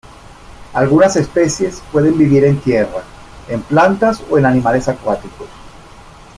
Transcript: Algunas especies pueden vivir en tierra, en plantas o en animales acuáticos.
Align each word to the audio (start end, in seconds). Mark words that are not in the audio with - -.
Algunas 0.73 1.15
especies 1.15 1.83
pueden 1.91 2.17
vivir 2.17 2.43
en 2.45 2.59
tierra, 2.59 3.03
en 3.47 3.61
plantas 3.61 4.23
o 4.31 4.39
en 4.39 4.47
animales 4.47 4.87
acuáticos. 4.89 5.47